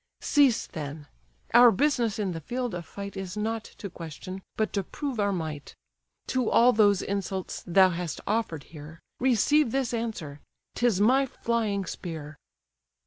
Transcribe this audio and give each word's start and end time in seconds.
Cease 0.21 0.65
then—Our 0.65 1.69
business 1.69 2.17
in 2.17 2.31
the 2.31 2.41
field 2.41 2.73
of 2.73 2.87
fight 2.87 3.15
Is 3.15 3.37
not 3.37 3.63
to 3.77 3.87
question, 3.87 4.41
but 4.57 4.73
to 4.73 4.81
prove 4.83 5.19
our 5.19 5.31
might. 5.31 5.75
To 6.29 6.49
all 6.49 6.73
those 6.73 7.03
insults 7.03 7.63
thou 7.67 7.89
hast 7.91 8.19
offer'd 8.25 8.63
here, 8.63 8.99
Receive 9.19 9.69
this 9.71 9.93
answer: 9.93 10.39
'tis 10.73 10.99
my 10.99 11.27
flying 11.27 11.85
spear." 11.85 12.35